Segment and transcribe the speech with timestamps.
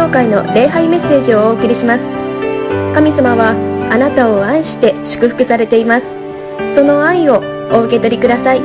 [0.00, 2.04] 教会の礼拝メッセージをお送りします。
[2.94, 3.50] 神様は
[3.92, 6.06] あなたを愛して祝福されています。
[6.74, 8.62] その愛をお受け取りください。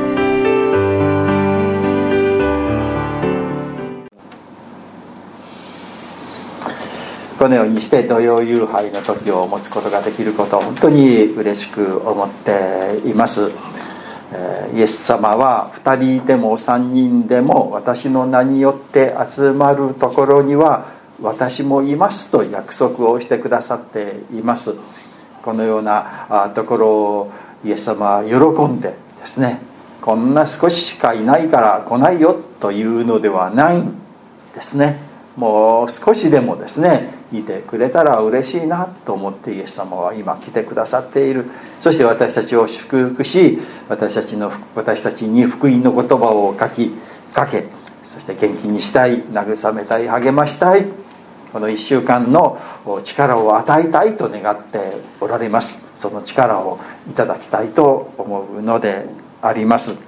[7.38, 13.50] このようにして土曜夕拝の時を持つことができることを本当に嬉しく思っています。
[14.74, 24.74] イエス様は2人でも3人でも私の名によって集まるところには私もいますと約束をしてくださっています。
[25.42, 27.32] このようなところを
[27.64, 29.60] イエス様は喜んでですね
[30.02, 33.94] こんな少ししかいないから来ないよというのではないん
[34.54, 34.98] ですね。
[35.36, 41.46] もう少しでもですねいてくれたら嬉しいなと思ってイエス様は今来てくださっている。
[41.80, 43.58] そして私たちを祝福し
[43.88, 46.92] 私たちの私たちに福音の言葉を書き
[47.32, 47.64] かけ。
[48.04, 51.05] そして元気にしたい慰めたい励ましたい。
[51.56, 52.60] この1週間の
[53.02, 55.80] 力を与えたいと願っておられます。
[55.96, 59.06] その力をいただきたいと思うので
[59.40, 59.98] あります。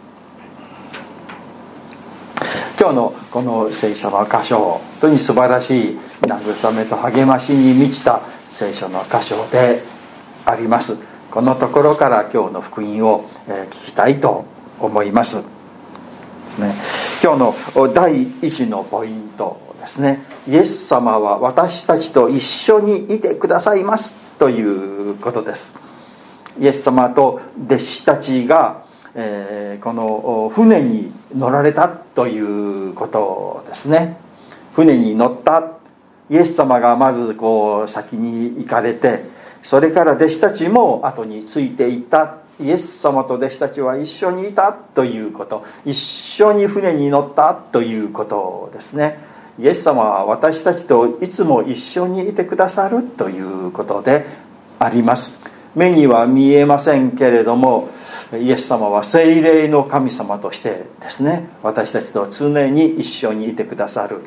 [2.78, 9.82] 今日のこの聖書の箇所本当に素晴らしい慰めと励ましに満ちた聖書の箇所で
[10.44, 10.98] あります。
[11.30, 14.44] このところから今日の福音を聞きたいと
[14.78, 15.44] 思います、ね、
[17.22, 19.67] 今日の第一のポイント。
[19.89, 20.20] ですね。
[20.47, 24.17] イエス様は私たちと一緒にいてくださいます。
[24.39, 25.75] ということです。
[26.61, 34.16] イエス様と弟子たちがえー、この船に乗られたということですね。
[34.75, 35.72] 船に乗った。
[36.31, 39.25] イエス様がまずこう先に行かれて
[39.62, 42.36] それから弟子たちも後についていった。
[42.61, 44.72] イエス様と弟子たちは一緒にいた。
[44.72, 45.64] ということ。
[45.84, 47.55] 一緒に船に乗った。
[47.55, 49.19] ということですね。
[49.59, 54.25] イエス様は私たちといつも一緒にいてくださるということで
[54.78, 55.37] あります。
[55.75, 57.91] 目には見えませんけれども
[58.32, 64.21] イエス様は精霊の神様としてですね私たちと常に一緒にいてくださる。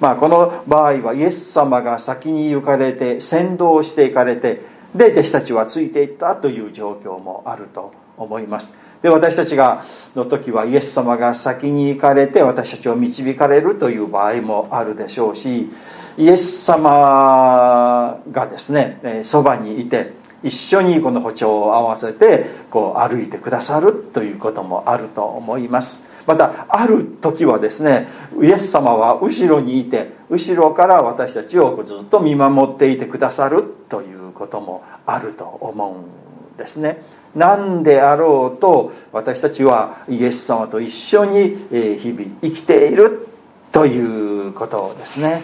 [0.00, 4.62] まあこの場合はイエス様が先に行かれて先導していかれて
[4.94, 8.72] で弟子たちはついていったという状況もあると思います。
[9.02, 15.70] で私たちがの時はイエス様が先に行かれて私たちを導かれるという場合もあるでしょうし
[16.16, 26.02] イエス様がですねそばにいて一緒にこの歩調を合わせてこう歩いてくださるということもあると思います。
[26.26, 28.06] またある時はですね
[28.42, 37.00] イエス様は後ろにいて後ろから私たちをずっと見守っていてくださるということもあると思うんですね。
[37.34, 43.28] 何であろうと私たちはイエス様と一緒に日々生きている
[43.72, 45.42] ということですね。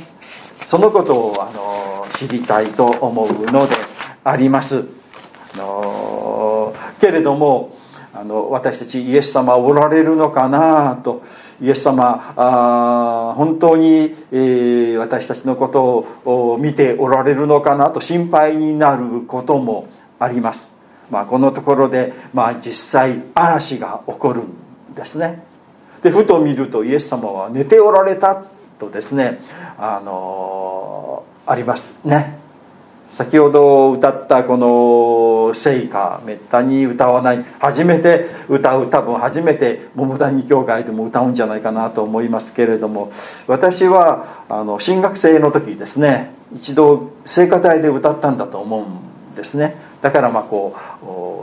[0.67, 3.77] そのことをあの知りたいと思うので
[4.25, 4.85] あります。
[5.55, 7.77] あのけれども
[8.13, 11.23] あの私たちイエス様おられるのかなと。
[11.63, 20.74] イエス様あ本当に、えー、私たちのことを見ておられるのかなと心配になることもあります、
[21.11, 25.45] まあ、このところで、まあ、実際嵐が起こるんですね。
[26.03, 28.45] でふと見るとイエス様は寝ておられた
[28.79, 29.41] とですね
[29.79, 32.39] あのありますね。
[33.11, 37.45] 先ほど歌ったこの聖歌めったに歌わない。
[37.61, 43.13] 初めて歌う多分初めて桃谷教会でも歌うんじゃないかなと思いますけれども
[43.47, 49.77] 私はあの新学生の時ですね一度聖歌隊で歌ったんだと思うんですね。
[50.05, 50.77] だからまあこ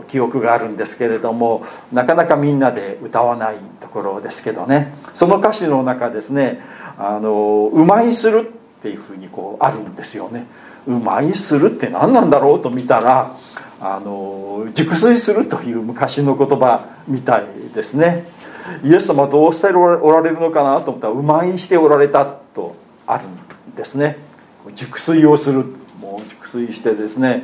[0.05, 4.93] う記憶があるんですけれどもなかなかみんなで歌わないところですけどね。
[5.15, 6.61] その歌詞の中ですね
[6.99, 8.47] 「あのうまいする」
[8.79, 10.45] っていうふうにこうあるんですよね。
[10.85, 13.35] うまいするって何なんだろうと見たら
[13.81, 18.27] あの熟睡するという昔の言葉みたいですね。
[18.83, 22.75] イエス様どうしておられるのかなと思ったらうまいしておられたと
[23.07, 24.17] あるんですね。
[24.75, 25.65] 熟睡をする。
[25.99, 27.43] もう熟睡してですね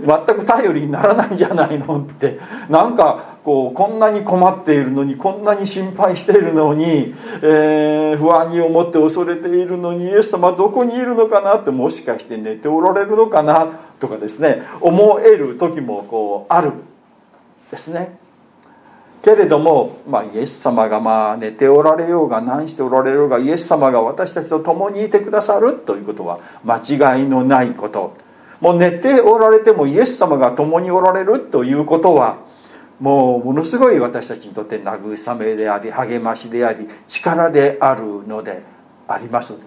[0.00, 2.38] 全く頼りにならないじゃないのって。
[2.68, 16.72] なんかこうこんなに困っているのにこんなに心配しているのに、えー、不安に思って恐れているのにイエス様どこにいるのかなってもしかして寝ておられるのかなとかですね思える時もこうある
[17.70, 18.18] ですね。
[19.22, 26.78] けれども、まあ、イエス様がまあ寝ておられようが何しておられようがイエス様が私たちと共にいてくださるということは間
[27.16, 28.23] 違いのないこと。
[28.64, 32.38] もう寝ておられてもイエス様が共におられるということは
[32.98, 38.62] もうものすごい私たちにとって慰めであり励ましであり力であるので
[39.06, 39.58] あります。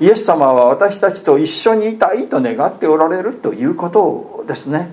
[0.00, 4.88] イエス様は私たちと一緒にいたいと願っておられるということですね。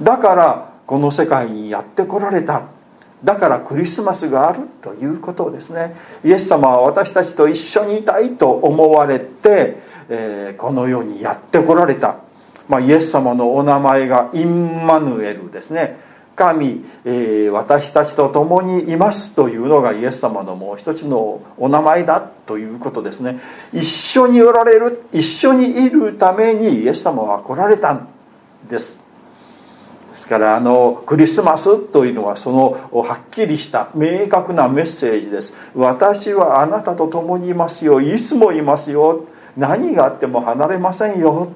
[0.00, 2.68] だからこの世界にやってこられた。
[3.24, 5.96] だからクリスマスがあるということですね。
[6.24, 12.16] イエス様は私たちと一緒にいたいと思われて、え、この世にやってこられた、
[12.68, 15.98] まあ、イエス様のお名前がインマヌエルですね。
[16.36, 23.40] 神、え、私たちと共にいますというのがイエス様のもう一つのお名前だということですね。
[23.72, 28.08] 一緒におられる一緒にいるためにイエス様は来られたん
[28.68, 29.00] です。
[30.12, 35.52] ですからあのクリスマスというのはそのはっきりした明確なメッセージです。
[35.74, 38.00] 私はあなたと共にいますよ。
[38.00, 39.26] いつもいますよ。
[39.56, 41.52] 何があっても離れませんよ。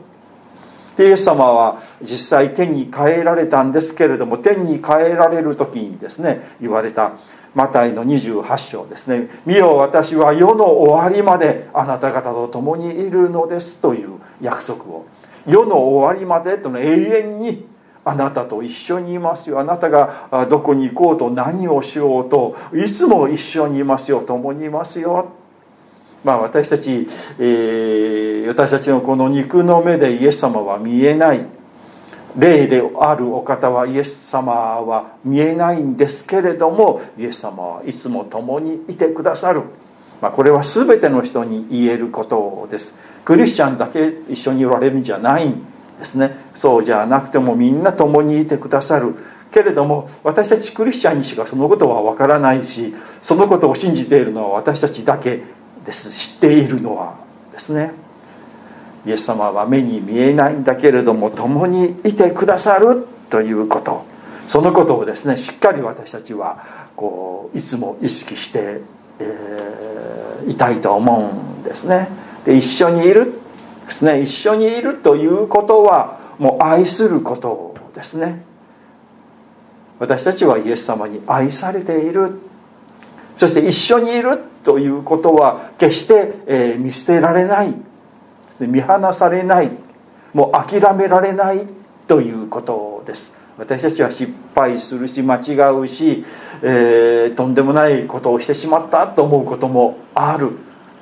[0.98, 7.14] イエス様は実際天に帰られたんですけれども天に帰られる時にですね言われた
[7.54, 14.10] マタイの28章ですね「見よ私は世の終わりまであなた方と共にいるのです」という
[14.40, 15.04] 約束を。
[15.46, 17.66] 世の終わりまでとの永遠に
[18.04, 19.60] あなたと一緒にいますよ。
[19.60, 24.20] あなたがどこに行こうと何をしようといつも一緒にいますよ。
[24.20, 25.28] 共にいますよ。
[26.24, 31.46] まあ私たち、えー、私たちのこの肉の目でイエス様は見えない。
[32.36, 39.62] 霊であるお方はイエス様は見えないんですけれどもイエス様はいつも共にいてくださる、
[40.20, 42.94] まあ、これは全ての人に言えることです。
[43.24, 45.64] クリスチャンだけ一緒におられるんじゃないん
[45.98, 46.36] ですね。
[46.56, 49.14] そうじゃなくてもみんな共にいてくださる。
[49.52, 52.92] けれども私たちクリスチャンにしかそのことはわからないし
[53.22, 55.44] そのことを信じているのは私たちだけ
[55.84, 56.10] です。
[56.10, 57.16] 知っているのは
[57.52, 57.92] ですね。
[59.06, 64.04] イエス様は目に見えないんだけれども共にいてくださるということ。
[64.48, 68.80] そのことをですねしっかり私たちはこういつも意識して、
[69.18, 72.08] えー、いたいと思うんですね。
[72.44, 73.32] で一緒にいる
[73.86, 74.22] ですね。
[74.22, 78.42] 一緒にいるということはもう愛することですね。
[79.98, 82.38] 私たちはイエス様に愛されている。
[83.36, 84.40] そして一緒にいる。
[84.64, 87.74] ということは決して、え見捨てられない。
[88.60, 89.70] 見放されない。
[90.32, 91.66] もう諦められない
[92.06, 93.32] ということです。
[93.56, 96.24] 私たちは失敗するし間違うし、
[96.62, 100.50] えー、とんでもないことをしてしまったと思うこともある。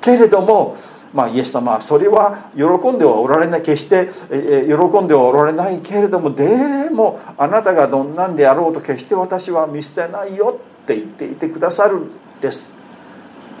[0.01, 0.77] けれども
[1.13, 3.61] まあ、イエス様はそれは喜んではおられない。
[3.61, 12.11] 決してえ喜んではおられないけれどもでもあなたがどんなんであろうと決して私は見捨てないよって言っていてくださるん
[12.41, 12.71] です。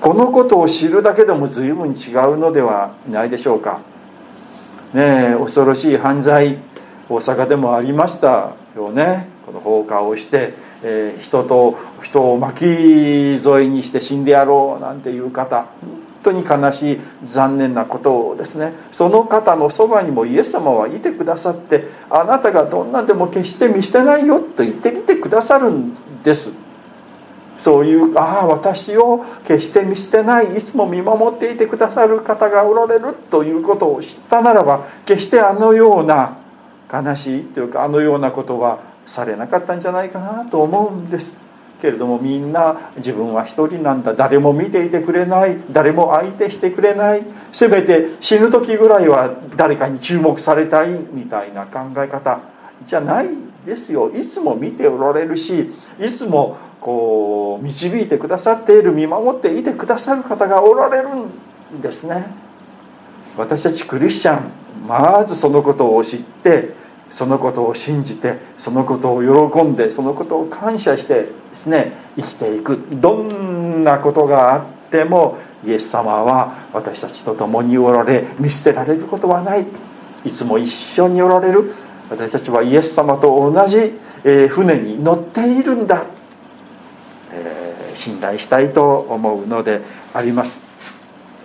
[0.03, 3.79] このことを知るだけでも随分違うのではないでしょうか。
[4.93, 6.57] ねえ恐ろしい犯罪
[7.07, 9.29] 大阪でもありましたよね。
[9.45, 15.67] この放火をして、えー、人と人を巻き添えにして死んでやろうなんていう方。
[16.21, 18.73] 本当に悲しい残念なことをですね。
[18.91, 25.95] その方のそばにもイエス様はいてくださってあなたがどんなでも決して見捨てないよと言ってきてくださるん
[26.25, 26.62] です。
[27.63, 36.39] そういうああ私を決して見捨てないいつも見守っていてくださる方がおられるということを知ったならば決してあのような
[36.91, 41.37] 悲しいというかあのようなことはされなかったんじゃないかなと思うんです
[41.81, 44.13] けれどもみんな自分は一人なんだ。
[44.13, 45.57] 誰も見ていてくれない。
[45.71, 47.23] 誰も相手してくれない。
[47.53, 52.41] せめて死ぬ時ぐらいは誰かに注目されたいみたいな考え方
[52.85, 53.29] じゃない
[53.65, 54.09] ですよ。
[54.09, 62.25] いつも見ておられるしいつもこう導いてくださっている見守っていてくださる方がおられるんですね。
[63.37, 64.51] 私たちクリスチャン
[64.87, 66.73] まずそのことを知って
[67.09, 69.21] そのことを信じてそのことを
[69.51, 72.79] 喜んでそのことを感謝してですね生きていく。
[72.91, 79.65] どんなことがあってもイエス様は私たちと共におられ見捨てられることはない。
[80.25, 81.73] いつも一緒におられる。
[82.09, 83.93] 私たちはイエス様と同じ
[84.49, 86.05] 船に乗っているんだ、
[87.95, 89.81] 信頼したいと思うので
[90.13, 90.61] あります。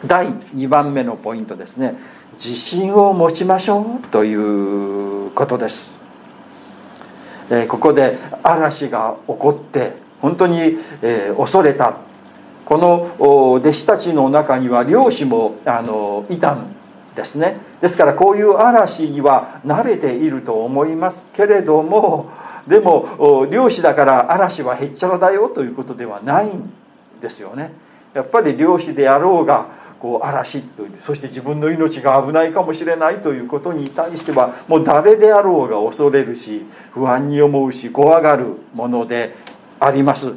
[0.06, 1.94] 第2番目のポイントですね。
[2.34, 5.90] 自信を持ちましょうということです、
[7.50, 11.96] えここで嵐が起こって本当に、え恐れた。
[12.64, 16.76] この弟子たちの中には漁師もあのいたん
[17.16, 17.56] ですね。
[17.80, 22.30] ですからこういう嵐には慣れていると思いますけれども
[22.68, 26.72] でも漁師だから嵐はへっちゃらだよということではないん
[27.20, 27.72] ですよね。
[28.14, 29.68] やっぱり漁師であろうが
[30.00, 39.34] こう嵐というそして自分の命が危ないかもしれないということに対してはもう誰であろうが恐れるし不安に思うし怖がるもので
[39.80, 40.36] あります。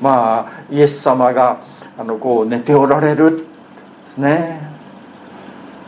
[0.00, 1.60] まあイエス様が
[1.98, 3.52] あのこう寝ておられる。
[4.12, 4.60] ですね。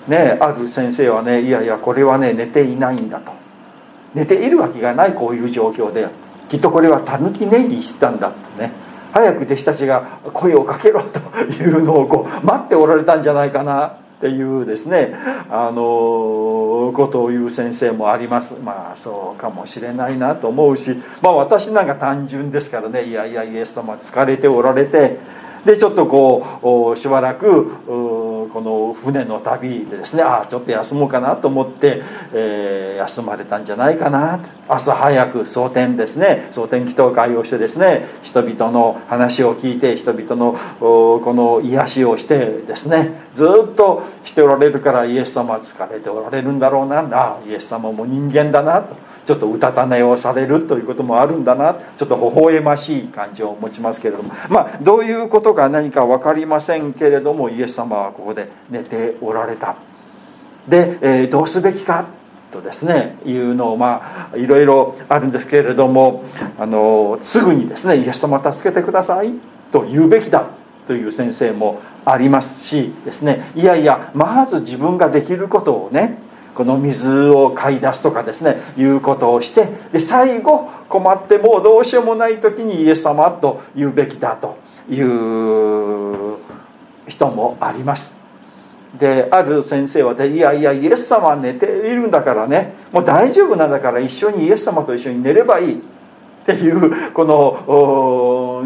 [0.09, 3.44] ねある先生はねいやいやこれはね寝ていないんだと。
[4.15, 6.09] 寝ているわけがないこういう状況で
[6.49, 8.73] きっとこれはたぬき寝入りしたんだとね。
[9.13, 15.15] 早く弟子たちが声をかけろというのをこう待っておられたんじゃないかなっていうですね
[15.49, 18.55] あのことを言う先生もあります。
[18.61, 25.19] まあそうかもしれないなと思うしまあ私なんか単純ですからねいやいやイエス様疲れておられて
[25.65, 27.71] でちょっとこうしばらく
[28.53, 49.14] この船の旅でですねああちょっと休もうかなと思って、えー、休まれたんじゃないかな朝早く蒼天ですね蒼天祈祷会をしてですね人々の話を聞いて人々のこの癒しをしてですねずっとしておられるからイエス様は疲れておられるんだろうなあイエス様も人間だなと。
[49.27, 51.77] ちょっとうたた寝をされるということもあるんだな。
[51.97, 54.33] ちょっと微笑ましい感情を持ちますけれども。
[54.49, 59.77] まあどういうことか何か分かりませんけれどもイエス様はここで寝ておられた。
[60.69, 62.07] で、えー、どうすべきか
[62.55, 66.25] とですねいうのをまあいろいろあるんですけれども
[66.59, 69.35] あのすぐにですねイエス様助けてください
[69.73, 70.47] と言うべきだ
[70.87, 73.51] という先生もありますしですね。
[73.57, 76.19] いやいやまず自分ができることをね
[76.55, 84.57] この水を買い出すとかですねいうことをしてで最後困ってもうどうしようもない時にイエス様と言うべきだと
[84.89, 86.39] いう
[87.09, 88.15] 人もあります。
[88.99, 97.65] である先生はでいやいやイエス様は寝ているんだからねもう大丈夫なんだから一緒にイエス様と一緒に寝ればいいっていうこの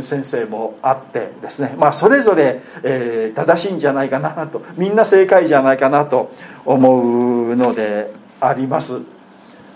[0.03, 6.31] 先生もあってですねまあそれぞれ、えー、正しいんじゃないかなとみんな正解じゃないかなと
[6.65, 9.01] 思うのであります。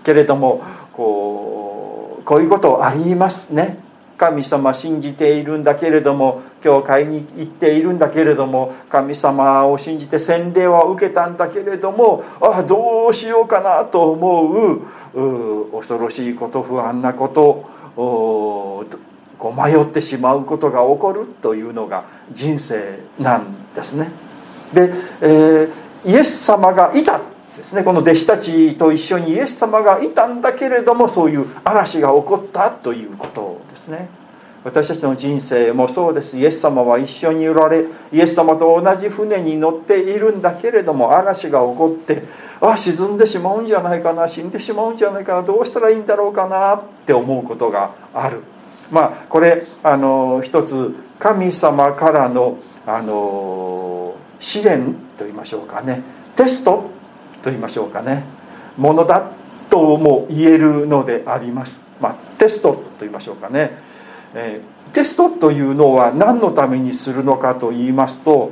[0.05, 0.62] けれども
[0.93, 3.79] こうこういうことありますね。
[4.19, 14.81] 神様信じているんだけれども教会に行っているんだけれども神様を信じて洗礼は受けたんだけれどもああどうしようかなと思
[15.14, 19.02] う恐ろしいこと不安なこと
[19.43, 24.13] こう迷ってしまうことが起こるというのが人生なんですね。
[24.73, 27.19] で、えー、イエス様がいた
[27.57, 27.83] ですね。
[27.83, 34.09] この弟子たちと一緒にイエス様がいたんだけれどもそういう嵐が起こったということですね。
[34.63, 36.39] 私たちの人生もそうです。
[36.39, 42.23] イエス様は一緒におられイエス様と同じ船に乗っているんだけれども嵐が起こって
[42.61, 48.45] あ沈んでしまうんじゃないかな死んでしまうんじゃないかなどうしたらいいんだろうかなって思うことがある。
[48.93, 56.03] まあこれあの一つ神様からのあの試練と言いましょうかね。
[56.37, 56.91] テスト
[57.43, 58.25] と言いましょうかね。
[58.77, 59.31] ものだ
[59.71, 63.79] とも言えるのであります、まあ、テストと言いましょうかね、
[64.35, 68.51] えー、テストというのは何のためにするのかと言いますと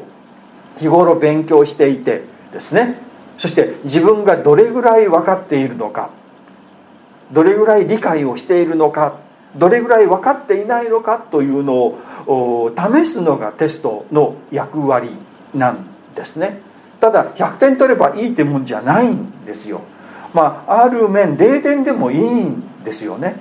[0.79, 3.01] 日頃勉強していてですね。
[3.39, 6.11] そして自分がどれぐらい分かっているのか
[7.33, 9.19] どれぐらい理解をしているのか
[9.57, 11.75] どれぐらい分かっていないのかというの
[12.27, 15.11] を試すのがテストの役割
[15.55, 16.61] なんですね。
[17.01, 19.81] ただ100点取ればいいってもんじゃないんですよ。
[20.33, 23.37] まあある面0点でもいいんですよね。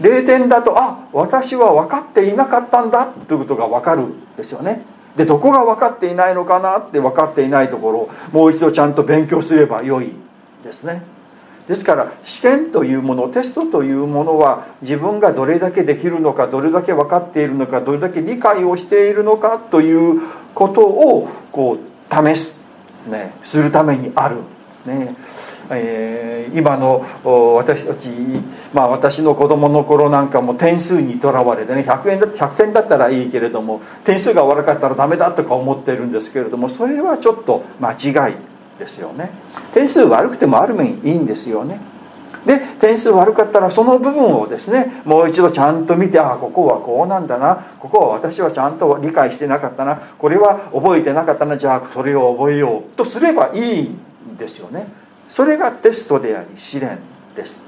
[0.00, 4.82] 0点だとあ私は分かっていなかったんだということが分かるんですよね。
[5.16, 10.12] でどこが分かっていないのかなって分かっていないところをもう一度ちゃんと勉強すればよい
[10.64, 11.02] ですね。
[11.68, 20.20] ですから試験というものテストというものは自分がどれだけできるのかどれだけ分かっているのかどれだけ理解をしているのかという
[20.54, 22.58] ことをこう試す、
[23.08, 24.36] ね、するためにある、
[24.84, 25.14] ね、
[25.70, 27.06] えー、今の
[27.54, 28.08] 私たち、
[28.74, 38.49] まあ、私の子供の頃なんかも点数にとらわれてね100円だ100点だったらいいけれども点数が悪かったらダメだとか思ってるんですけれどもそれはちょっと間違い。
[38.80, 39.30] ですよね。
[39.72, 41.80] 点数悪くてもある面いいんですよね。
[42.44, 47.74] で点数悪かったらその部分をですねもう一度ちゃんと見てああここはこうなんだな。
[47.78, 49.96] ここは私はちゃんと理解してなかったな。
[49.96, 51.56] これは覚えてなかったな。
[51.56, 53.98] じゃあそれを覚えようとすればいいん
[54.38, 54.88] ですよね。
[55.28, 56.98] それがテストであり試練
[57.36, 57.62] です。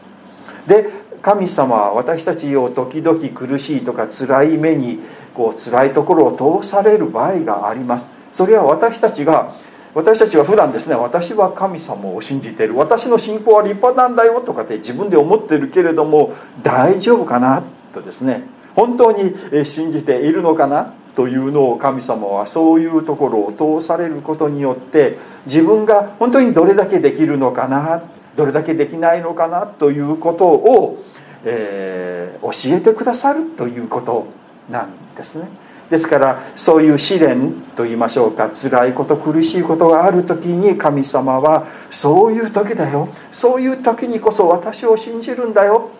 [0.66, 0.90] で
[1.21, 5.00] 神様は私たちを時々苦しいとか辛い目に
[5.35, 8.09] こう辛いところを通される場合があります。
[8.33, 9.54] それは私たちが
[9.94, 12.76] 私たちは普段ですね私は神様を信じている。
[12.76, 18.44] 私の信仰は立派なんだよとかって自分で思ってるけれども大丈夫かなとですね。
[18.75, 19.34] 本当に
[19.66, 20.94] 信じているのかな？
[21.14, 28.02] というのを神様はそういうところを通されることによって自分が本当にどれだけできるのかな？
[28.34, 29.66] どれだけできないのかな？
[29.66, 31.04] ということを、
[31.44, 34.26] えー、教えてくださるということ
[34.70, 35.49] なんですね。
[35.92, 43.11] ですからそういう試練と言いましょうか辛いこと苦しいことがある時に神様はそういう時だよ。
[43.30, 45.90] そういう時にこそ私を信じるんだよ。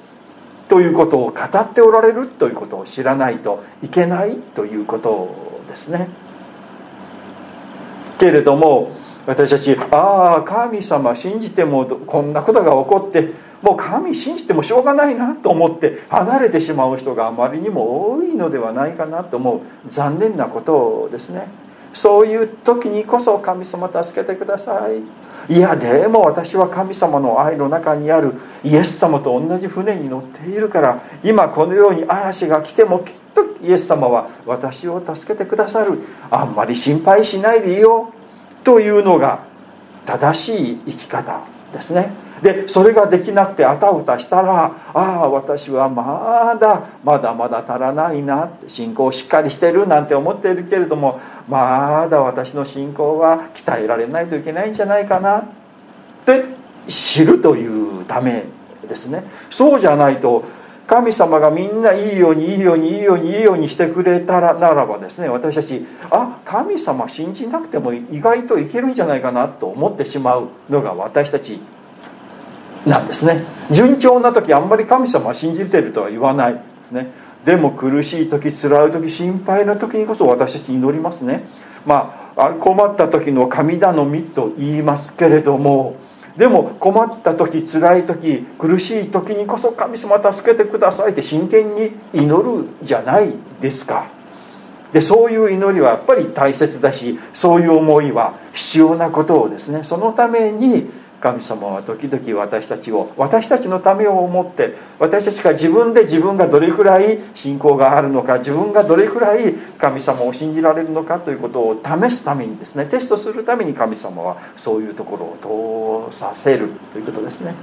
[0.70, 2.26] ということを語っておられる。
[2.26, 4.37] ということを知らないといけない。
[4.54, 6.08] ということですね。
[8.18, 8.92] けれども
[9.26, 21.49] 私たちああ神様信じてもこんなことが起こってもう神信じてもしょうがないなと思って離れてしまう人があまりにも多いのではないかなと思う残念なことですね。
[21.95, 24.88] そういう時にこそ神様助けてくださ
[25.49, 25.54] い。
[25.54, 36.00] いやでも私は神様の愛の中にあるイエス様と同じ船に乗っているから今このように嵐が来てもきっとイエス様は私を助けてくださる。
[36.31, 38.12] あんまり心配しないでいいよ
[38.64, 39.45] というのが
[40.07, 41.40] 正しい生き方
[41.73, 42.22] ですね。
[42.42, 55.38] でそれができなくてあたふたしたらああ私はまだまだまだ足らないな信仰をしっかりしてるなんて思っているけれどもまだ私の信仰は鍛えられないといけないんじゃないかな。
[55.38, 55.44] っ
[56.26, 56.44] て
[56.88, 58.44] 知るというため
[58.88, 59.22] ですね。
[59.50, 60.44] そうじゃないと
[60.88, 71.61] 神様がみんないいようにいいようにいいようにいいようにしてくれたらならばですね私たちあ神様信じなくても意外といけるんじゃないかなと思ってしまうのが私たち。
[72.87, 73.45] なんですね。
[73.71, 77.12] 順調な時あんまり神様は信じてるとは言わないですね。
[77.45, 81.45] でも苦しい時辛い時心配な時にこそ私たち祈りますね。
[81.87, 85.97] まあ困った時の神頼みと言いますけれども
[86.37, 94.07] でも困った時辛い時苦しい時にこそ神様助けてくださいって真剣に祈るじゃないですか。
[94.93, 99.85] でそういう祈りはやっぱり大切だしそういう思いは必要なことをですね。
[99.85, 100.91] そのために
[101.23, 117.55] 神様は時々私たちを私たちのためを思って私たちが自分で自分がどれくらい信仰があるのか自分がどれくらい神様を信じられるのかということを試すためにですねテストするために神様はそういうところを通させるということですね。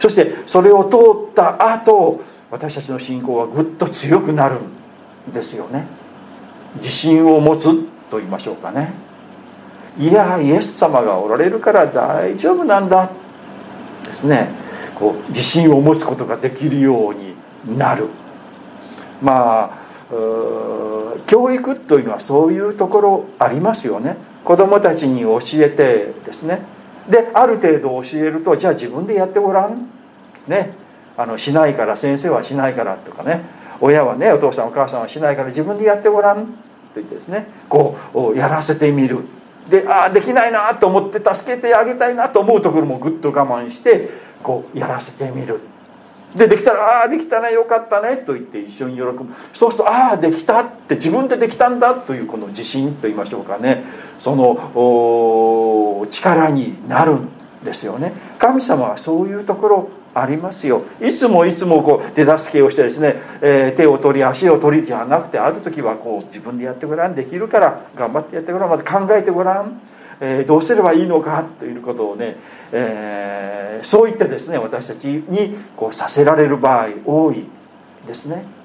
[0.00, 0.96] そしてそれを通
[1.30, 4.60] った後私たちの信仰はぐっと強くなる
[5.28, 5.86] んですよね。
[6.76, 7.64] 自信を持つ
[8.10, 9.07] と言いましょうかね。
[9.98, 13.10] いやイエス様がおられるから大丈夫なんだ。
[14.06, 14.48] ですね。
[14.94, 17.34] こう自信を持つことができるように
[17.76, 18.06] なる。
[19.20, 19.78] まあ
[21.26, 24.16] 教育というのはそういうところありますよね。
[24.44, 26.62] 子供たちに教えてですね。
[27.08, 29.88] である程度教えるとじゃあ自分でやってごらん。
[30.46, 30.74] ね。
[31.16, 33.42] あのしないから先生はしないからとかね。
[33.80, 36.46] 親はねお父さんお母さんはしないから自分でやってごらん。
[36.46, 36.52] と
[36.94, 37.48] 言ってですね。
[37.68, 39.24] こうやらせてみる。
[39.68, 44.10] でああできないなと思って助けてあげたいなと思うところもぐっと我慢して
[44.42, 45.60] こうやらせてみる。
[46.34, 49.26] でできたら「ああできたねよかったね」と言って一緒に喜ぶ。
[49.54, 53.84] そうすると「ああできた」って自分でできたんだというこの自信と言いましょうかね。
[54.18, 57.28] その力になるん
[57.64, 58.12] ですよね。
[58.38, 59.88] 神様はそういうところ
[60.20, 60.82] ありますよ。
[61.00, 69.80] いつもいつもこう手助けをしてですね、えー、手を取り足を取りじゃなくてある時はこう自分でやってごらんできるから頑張ってやってごらんまた考えてごらん、
[70.20, 72.36] えー、どうすればいいのかということをね、
[72.72, 77.44] えー、そういったですね私たちにこうさせられる場合多い
[78.06, 78.57] ですね。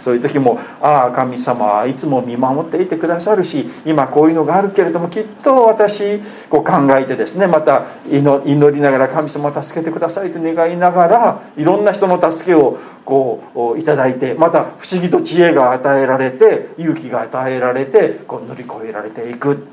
[0.00, 19.66] そういう時もああ神様はいつも見守っていてくださるし今こういうのがあるけれどもきっと私こう考えてですねまた祈りながら神様を助けてくださいと願いながらいろんな人の助けをこういいてまた不思議と知恵が与えられて勇気が与えられてこう乗り越えられていく。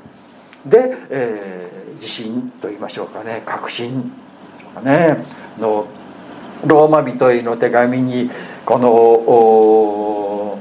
[0.64, 3.42] で、えー、自信と言いましょうかね。
[3.44, 4.12] 確信。
[4.74, 5.24] とかね。
[5.58, 5.86] の
[6.64, 8.30] ローマ人への手紙に
[8.66, 10.58] この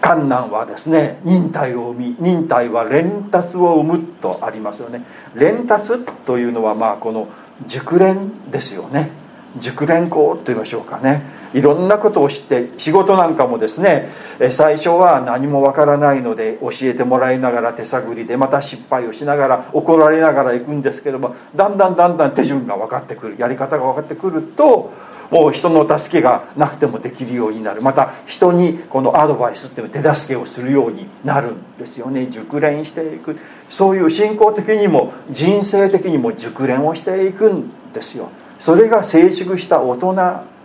[0.00, 5.04] 観難はですね忍耐を生み忍耐は連達を生むとありますよね。
[5.34, 7.28] 連達というのはまあこの
[7.66, 9.10] 熟練ですよね。
[9.58, 11.22] 熟練校と言いましょうかね。
[11.52, 14.10] いろんなことを知って仕事なんかもですね
[14.52, 23.36] 最初は何もわからないので教えてもらいながら手探りでまた失敗をしながら怒られながら行くんですけどもだんだんだんだん手順が分かってくる。
[23.38, 24.92] やり方が分かってくると
[25.30, 27.82] もう人の助けがなくてもできるようになる。
[27.82, 32.28] また人にこのアドバイスっていう手助けをするようになるんですよね。
[32.30, 33.36] 熟練していく。
[33.68, 38.28] そういう信仰的にも人生的にも熟練をしていくんですよ。
[38.60, 40.14] それが成熟した大人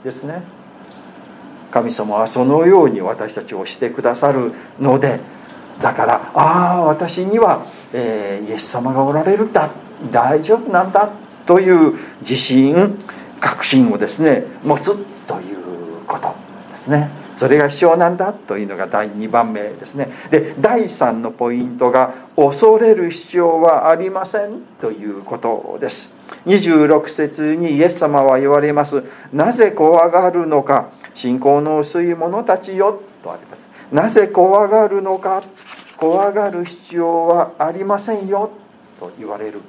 [0.04, 0.44] ですね。
[1.72, 5.20] 神様はそのように私たちをしてくださるので
[5.82, 9.72] だからああ私には、えー、イエス様がおられるんだ。
[10.12, 11.10] 大丈夫なんだ。
[11.46, 13.04] という自信
[13.40, 14.96] 確信をですね持つ
[15.28, 16.34] ということ
[16.72, 17.10] ですね。
[17.36, 18.32] それが必要なんだ。
[18.32, 20.10] というのが第2番目ですね。
[20.32, 24.62] で第3のポイントが恐れる必要はありません。
[24.80, 26.15] ということです。
[26.46, 29.04] 26節にイエス様は言われます。
[29.34, 30.90] なぜ怖がるのか。
[31.16, 33.02] 信仰の薄い者たちよ。
[33.24, 33.60] とあります。
[33.94, 35.44] なぜ怖がるのか。
[35.98, 38.52] 怖がる必要はありませんよ。
[39.00, 39.62] と言われる。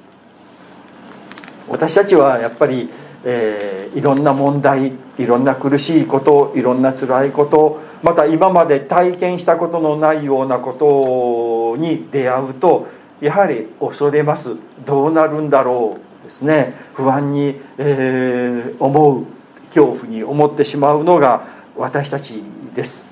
[1.69, 2.89] 私たちはやっぱり
[3.23, 12.87] えー、いろんな問題いろんな苦しいこといろんな辛いことまた今まで体験したことのないようなことに出会うと
[13.19, 14.55] やはり恐れます。
[14.85, 16.06] どうなるんだろう。
[16.27, 19.25] ですね不安に、えー、思う
[19.73, 22.43] 恐怖に思ってしまうのが私たち
[22.75, 23.03] です。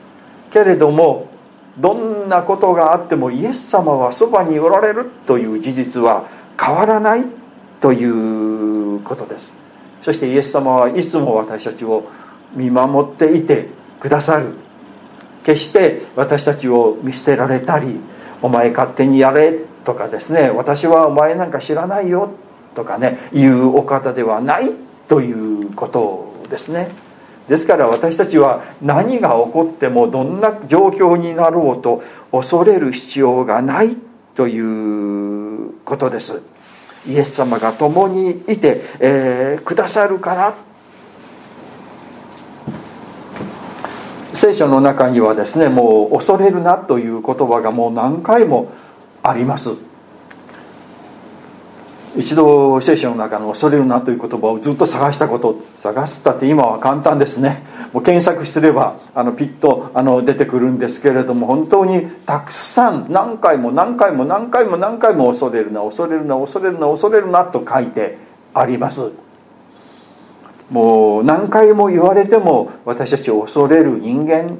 [0.51, 1.29] けれども
[1.77, 6.27] どんなことがあってもイエス様はそばにおられるという事実は
[6.59, 7.23] 変わらない
[7.81, 9.53] ということです。
[10.01, 12.09] そしてイエス様はいつも私たちを
[12.53, 13.67] 見守っていて
[13.99, 14.53] くださる。
[15.45, 17.99] 決して私たちを見捨てられたり
[18.41, 19.53] お前勝手にやれ
[19.85, 22.31] とかですね私はお前なんか知らないよ
[22.75, 24.69] とかねいうお方ではない
[25.07, 26.89] ということですね。
[27.47, 33.95] ですから私たちは何が起こってもどんな状況になろうと恐れる必要がない
[34.35, 36.41] ということです。
[37.07, 40.55] イエス様が共にいて、えー、くださるから
[44.33, 48.71] 聖書の中にはですねもう恐れるなという言葉がもう何回も
[49.23, 49.75] あります。
[52.17, 57.63] 一度聖書の中の恐れるなという言葉をずっと探したこと探すったって今は簡単ですね。
[57.91, 68.17] もう検索すればあのピッとあの出てくるんですけれども本当にたくさん何回も何回も何回も何回も恐れるな恐れるな恐れるな恐れるなと書いて
[68.53, 69.11] あります。
[70.69, 74.57] もう何回も言われても私たち恐れる人間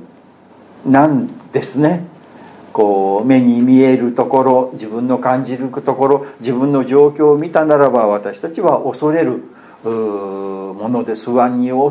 [0.86, 2.06] なんですね。
[2.76, 9.46] こう目に見えるところ自分の感じるところ自分の状況を見たならば私たちは恐れる
[9.86, 11.32] ものです。
[11.32, 11.90] 不安に持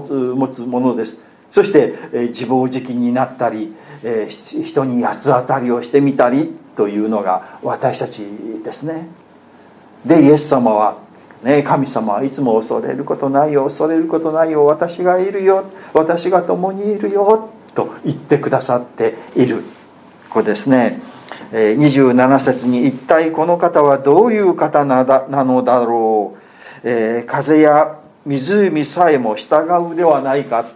[0.53, 1.17] つものです。
[1.51, 8.23] そして、え自暴自棄になったり、え人に八つ当たりをしてみたりというのが私たち
[8.63, 9.09] ですね。
[10.05, 10.99] でイエス様は
[11.43, 19.65] ね、神様はいつも恐れることないよ恐れることないよ私がいるよ私が共にいるよと言ってくださっている。
[20.35, 21.01] ここですね。
[21.53, 25.05] 27節に一体この方はどういう方な
[25.45, 30.67] のだろう、えー、風や湖さえも従うではないか。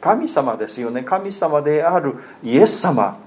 [0.00, 1.02] 神様ですよね。
[1.02, 3.18] 神様であるイエス様。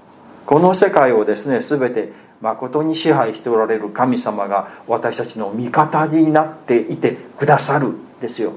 [0.46, 8.54] この世界をですね全て誠に支配しておられる神様が私たちの味方になっていてくださるですよ。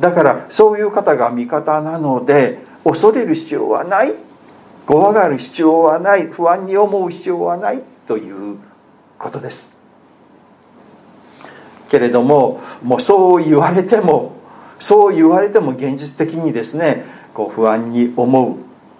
[0.00, 4.31] だからそういう方が味方なので恐れる必要はない。
[4.86, 8.58] 怖がる必要はない不安に思う必要はないという
[9.18, 9.72] ことです。
[11.88, 14.36] けれどももうそう言われても
[14.80, 18.56] そう言われても現実的にですねこう不安に思う。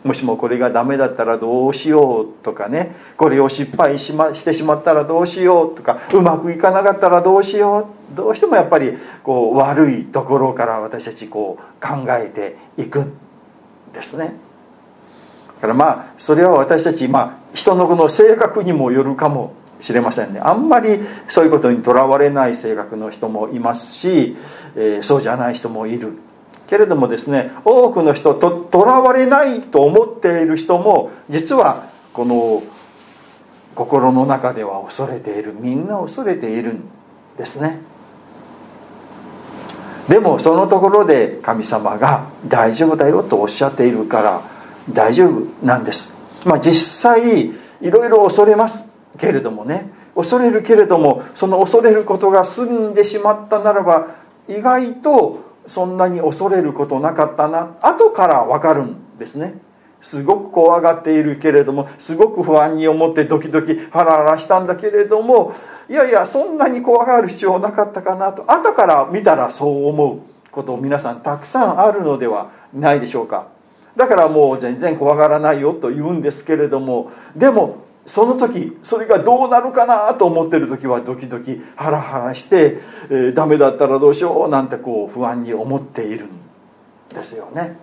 [0.06, 8.16] もしもこれがダメだったらどうしようとかねこれを失敗し,、ま、してしまったらどうしようとかうまくいかなかったらどうしよう。
[8.16, 13.12] どうしてもやっぱりこう悪いところから私たちこう考えていくん
[13.94, 14.34] ですね。
[15.62, 20.40] からまあそれは私たち、まあ、人のこの性格にもよるかもしれませんね。
[20.40, 20.98] あんまり
[21.28, 24.36] そういうことにとらわれない性格の人もいますし、
[24.74, 26.14] えー、そうじゃない人もいる。
[26.66, 32.62] けれどもですね多くの人ととらわれないと思っている人も実はこの
[33.76, 35.54] 心の中では恐れている。
[35.54, 36.82] みんな恐れているん
[37.38, 37.78] ですね。
[40.08, 44.51] でもそのところで神様が「大丈夫だよ」とおっしゃっているから
[44.90, 46.12] 大丈夫なんです、
[46.44, 49.90] まあ、実際いろいろ恐れますけれどもね。
[50.14, 54.16] 恐れるけれどもその恐れることが済んでしまったならば
[54.46, 57.76] 意外とそんなに恐れることなかったな。
[57.80, 59.54] 後から分かるんですね。
[60.02, 65.54] すごく怖がっているけれどもすごく不安に思ってドキドキハラハラしたんだけれども
[65.88, 68.50] いやいやそんなに怖がる必要なかったかなと。
[68.50, 73.51] 後から見たらそう思うことを皆さんたくさんあるのではないでしょうか。
[73.96, 86.28] だからもう全然怖がらないよと言うんですけれどもでもその時それがどうなるかなと思ってる時はドキドキハラハラして、えー、ダメだったらどうしようなんてこう不安に思っているん
[87.14, 87.76] ですよね。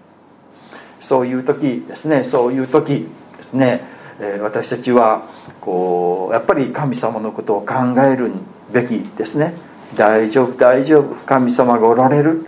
[1.01, 3.81] そういう時ですねそういう時ですね、
[4.19, 5.29] えー、私たちは
[5.61, 8.31] こうやっぱり神様のことを考える
[8.73, 9.53] べきですね。
[9.95, 11.15] 大丈夫大丈夫。
[11.25, 12.45] 神様がおられる。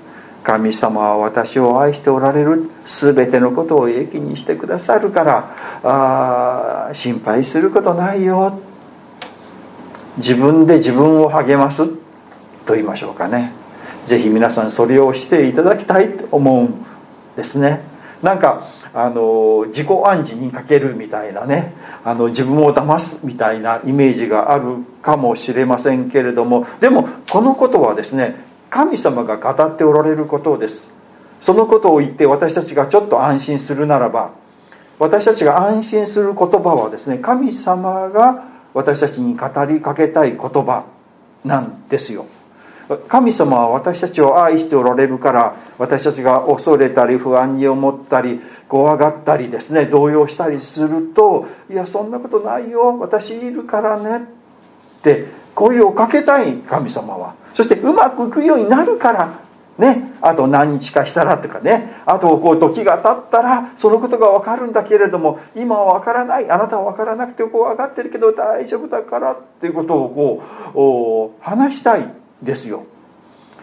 [0.52, 8.60] 神様は私を愛しておられる全てのことを益にしてくださるからあ心配することないよ。
[10.18, 11.88] 自分で自分を励ます。
[12.66, 13.54] と言いましょうかね。
[14.06, 16.86] 是非皆さんそれをしていただきたいと思うん
[17.38, 17.80] ですね。
[18.22, 21.74] なんかあの自己暗示にかけるみたいなね。
[22.04, 26.68] あの自分を騙すみたいなイメージがあるかもしれませんけれども。
[26.82, 30.88] でもこのことはですね神様が語っておられることです。
[31.42, 34.32] そのことを言って私たちがちょっと安心するならば
[35.00, 40.86] 私たちが安心する言葉はですね神様が私たちに語りかけたい言葉
[41.44, 42.26] なんですよ。
[43.08, 54.26] 神様は私たちを愛しておられるから私たちが恐れたり不安に思ったり怖がったりですね動揺したりすると「いやそんなことないよ私いるからね」
[55.00, 55.26] って
[55.62, 57.36] 声をかけたい神様は。
[57.54, 59.40] そしてうまくいくようになるから
[59.78, 62.02] ねあと何日かしたらとかね。
[62.08, 66.50] あとこう時が経ったらそのことが分かるんだけれども今は分からない。
[66.50, 70.42] あなたは分からなくてこう分かってるけど大丈夫だからっていうことを
[70.74, 72.86] こう話したいですよ。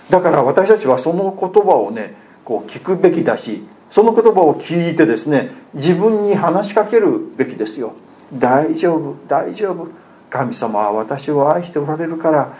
[0.08, 7.94] だから私たちはその言葉をねこう聞くべきだしその言葉を聞いてですね自分に話しかけるべきですよ。
[8.32, 9.88] 大丈夫大丈夫。
[10.30, 12.54] 神様は私を愛しておられるから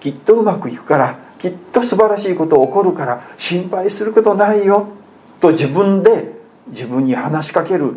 [0.00, 4.88] きっとうまくいくからきっと素晴らしいこと起こるから心配することないよ
[5.40, 6.32] と自分で
[6.68, 7.96] 自分に話しかける。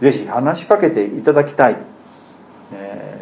[0.00, 1.76] ぜひ話しかけていただきたい、
[2.74, 3.20] え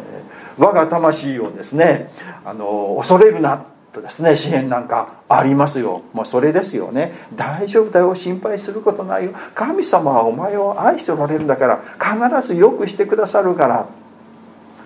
[0.57, 2.11] ー、我が魂をですね
[2.43, 6.01] あの恐れるなとですね支援なんかありますよ。
[6.11, 7.13] もうそれですよね。
[7.35, 9.31] 大丈夫だよ心配することないよ。
[9.53, 11.81] 神様はお前を愛しておられるんだから
[12.37, 13.87] 必ずよくしてくださるから。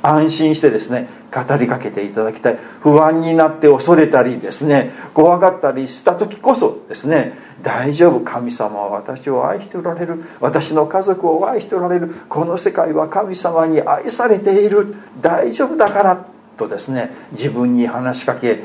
[0.01, 2.59] 安心してですね語りかけていただきたい。
[2.81, 10.23] 不安になって恐れたりですね怖がったりした時こそですね大丈夫神様は私を愛しておられる。
[10.39, 12.15] 私の家族を愛しておられる。
[12.29, 14.95] この世界は神様に愛されている。
[15.21, 16.25] 大丈夫だから
[16.57, 18.63] とですね自分に話しかけ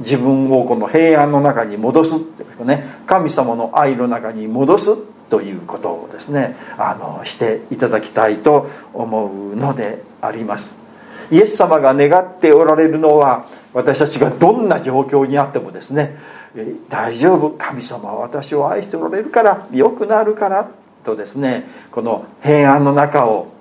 [0.00, 4.90] 自分をこの平安の中に戻すっていうね神様の愛の中に戻す
[5.30, 10.76] ということをですねあのしていただきたいと思うのであります。
[11.30, 16.16] イエス様が願っておられるのは私たちがどんな状況にあってもですね
[16.88, 17.50] 大丈夫。
[17.50, 20.68] 神様は私を愛しておられるから良くなるから
[21.04, 23.52] とですねこの平安の中を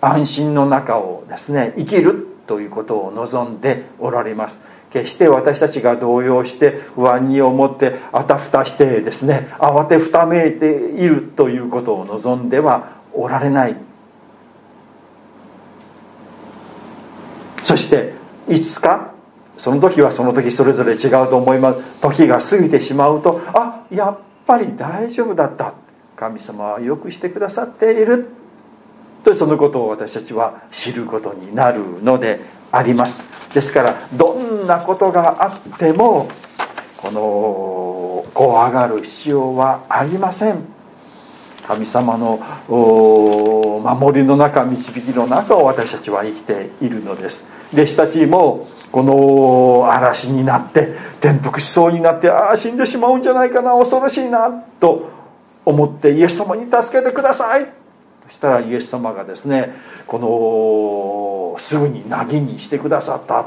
[0.00, 4.60] 安心の中をですね生きるということを望んでおられます。
[4.96, 13.76] 決して私たちが動揺して不安に思ってあたふたしてですね慌てふためいているということを望んではおられない。
[17.62, 18.14] そして
[18.48, 19.12] いつか
[19.58, 21.80] その時はその時それぞれ違うと思います。
[22.00, 25.74] 時が過ぎてしまうとあやっぱり大丈夫だった。
[26.16, 28.28] 神様はよくしてくださっている。
[29.24, 32.40] とそのことを私たちは知ることになるので
[32.72, 33.24] あります。
[33.54, 36.28] ですからどんなことがあっても
[36.96, 40.64] この怖がる必要はありません。
[41.66, 47.44] 神様の守りの中導きの中を私たちは生きているのです。
[47.72, 54.48] 弟子たちもこの嵐になって転覆しそうになってああ死んでしまうんじゃないかな恐ろしいな
[54.78, 55.10] と
[55.64, 57.66] 思ってイエス様に助けてください。
[58.28, 59.74] そしたらイエス様がですね
[60.06, 60.28] この
[61.58, 63.46] すぐに凪にしてくださった。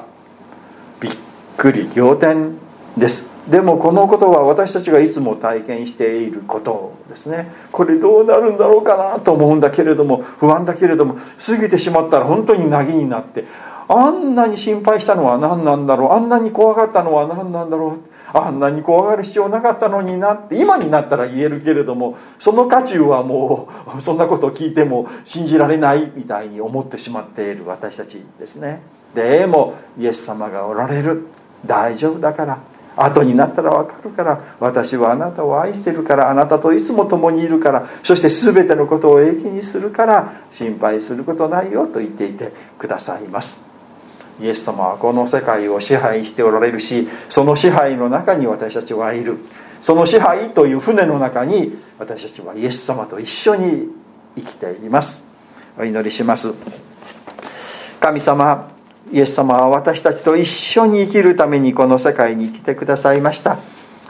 [1.00, 1.12] びっ
[1.58, 2.58] くり仰天
[2.98, 3.26] です。
[3.50, 7.52] でもこのことは私たちがいつも体験していることですね。
[7.72, 13.46] これどうなるんだろうかなと思うんだけれども不安だけれども過ぎてしまったら本当に凪になって
[13.88, 28.82] あんなに心配したのは何なんだろうあんなに怖がったのは何なんだろうあんなに怖がる必要なかったのになって今になったら言えるけれどもその渦中はもう そんなことを聞いても信じられないみたいに思ってしまっている私たちですね。
[29.16, 31.28] でもイエス様がおられる。
[31.66, 32.58] 大丈夫だから。
[32.96, 34.40] 後になったら分かるから。
[34.60, 36.30] 私はあなたを愛してるから。
[36.30, 37.88] あなたといつも共にいるから。
[38.04, 43.69] そして全てのことを益にするから心配することないよと言っていてくださいます。
[44.42, 49.38] イエス様はこの世界を支配しておられるしその支配の中に私たちはいる。
[49.82, 53.88] その支配という船の中に私たちはイエス様と一緒に
[54.36, 55.26] 生きています。
[55.78, 56.54] お祈りします。
[58.00, 58.72] 神様
[59.12, 63.58] イエス様は私たちと一緒に生きるためにこの世界に来てくださいました。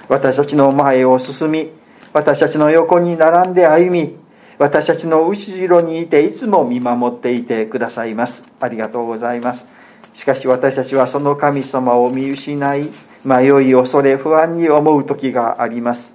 [0.08, 1.70] 私たちの前を進み
[2.14, 4.16] 私たちの横に並んで歩み
[4.58, 8.52] 私たちの後ろにいていつも見守っていてくださいます。
[8.60, 9.79] ありがとうございます。
[10.20, 12.90] しかし私たちはその神様を見失い
[13.24, 16.14] 迷い恐れ不安に思う時があります。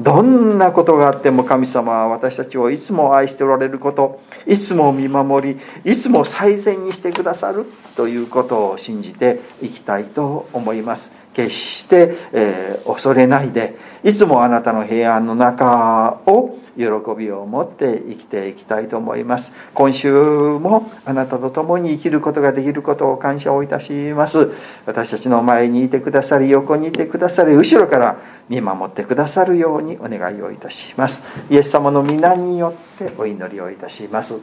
[0.00, 5.60] どんなことがあっても神様は私たちをいつも愛しておられることいつも見守り
[5.92, 11.12] いつも最善にしてくださるということを信じていきたいと思います。
[11.34, 16.84] 決して、えー、恐れないでいつもあなたの平安の中を喜
[17.16, 19.54] びを持って生きていきたいと思います。
[19.74, 24.52] 今週もあなたと共に生きることができることを感謝をいたします。
[24.86, 28.18] 私たちの前にいてくださり横にいてくださり後ろから
[28.48, 31.26] 見守ってくださるようにお願いをいたします。
[31.48, 34.38] イエス様の皆によってお祈りをいたします。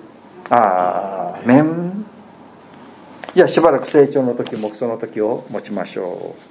[0.50, 2.06] アーメン。
[3.36, 6.51] じゃあしばらく成長の時もその時を持ちましょう。